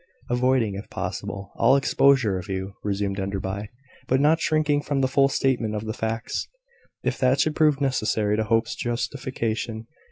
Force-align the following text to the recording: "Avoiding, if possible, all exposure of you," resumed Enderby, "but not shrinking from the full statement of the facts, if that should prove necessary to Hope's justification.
"Avoiding, 0.31 0.73
if 0.73 0.89
possible, 0.89 1.51
all 1.57 1.75
exposure 1.75 2.39
of 2.39 2.49
you," 2.49 2.73
resumed 2.83 3.19
Enderby, 3.19 3.69
"but 4.07 4.19
not 4.19 4.41
shrinking 4.41 4.81
from 4.81 5.01
the 5.01 5.07
full 5.07 5.27
statement 5.29 5.75
of 5.75 5.85
the 5.85 5.93
facts, 5.93 6.47
if 7.03 7.19
that 7.19 7.39
should 7.39 7.55
prove 7.55 7.79
necessary 7.79 8.35
to 8.35 8.45
Hope's 8.45 8.73
justification. 8.73 9.85